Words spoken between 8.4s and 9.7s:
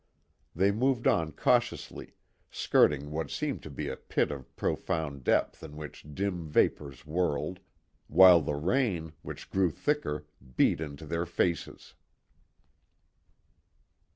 the rain, which grew